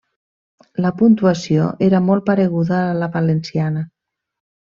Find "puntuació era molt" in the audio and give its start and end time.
1.01-2.25